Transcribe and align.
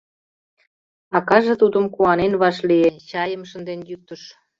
Акаже 1.17 1.53
тудым 1.61 1.85
куанен 1.93 2.33
вашлие, 2.41 2.89
чайым 3.09 3.43
шынден 3.49 3.79
йӱктыш. 3.89 4.21